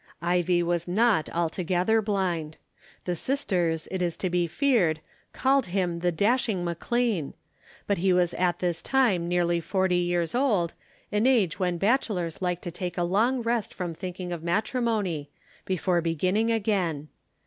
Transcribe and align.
Ivie 0.19 0.63
was 0.63 0.87
not 0.87 1.29
altogether 1.29 2.01
blind. 2.01 2.57
The 3.05 3.15
sisters, 3.15 3.87
it 3.91 4.01
is 4.01 4.17
to 4.17 4.31
be 4.31 4.47
feared, 4.47 4.99
called 5.31 5.67
him 5.67 5.99
the 5.99 6.11
dashing 6.11 6.65
McLean, 6.65 7.35
but 7.85 7.99
he 7.99 8.11
was 8.11 8.33
at 8.33 8.57
this 8.57 8.81
time 8.81 9.27
nearly 9.27 9.59
forty 9.59 9.97
years 9.97 10.33
old, 10.33 10.73
an 11.11 11.27
age 11.27 11.59
when 11.59 11.77
bachelors 11.77 12.41
like 12.41 12.61
to 12.61 12.71
take 12.71 12.97
a 12.97 13.03
long 13.03 13.43
rest 13.43 13.75
from 13.75 13.93
thinking 13.93 14.31
of 14.33 14.41
matrimony, 14.41 15.29
before 15.65 16.01
beginning 16.01 16.49
again. 16.49 17.09